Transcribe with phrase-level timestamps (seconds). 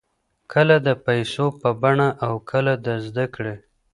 [0.53, 3.55] کله د پیسو په بڼه او کله د زده کړې.